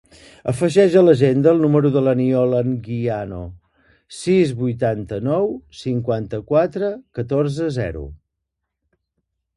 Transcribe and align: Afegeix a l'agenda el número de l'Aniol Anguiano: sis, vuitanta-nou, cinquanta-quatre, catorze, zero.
Afegeix 0.51 0.95
a 0.99 1.01
l'agenda 1.03 1.51
el 1.55 1.59
número 1.65 1.89
de 1.95 2.01
l'Aniol 2.05 2.55
Anguiano: 2.61 3.41
sis, 4.21 4.55
vuitanta-nou, 4.63 5.47
cinquanta-quatre, 5.83 6.91
catorze, 7.21 7.69
zero. 7.81 8.07